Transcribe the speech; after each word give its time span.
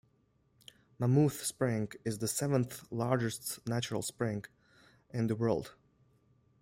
Mammoth 0.97 1.43
Spring 1.45 1.89
is 2.03 2.17
the 2.17 2.27
seventh-largest 2.27 3.67
natural 3.67 4.01
spring 4.01 4.43
in 5.11 5.27
the 5.27 5.35
world. 5.35 5.75